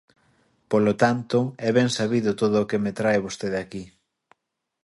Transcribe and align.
Polo 0.71 0.93
tanto, 1.03 1.39
é 1.67 1.69
ben 1.77 1.89
sabido 1.97 2.31
todo 2.41 2.55
o 2.63 2.67
que 2.69 2.81
me 2.83 2.91
trae 2.99 3.23
vostede 3.25 3.57
aquí. 3.63 3.83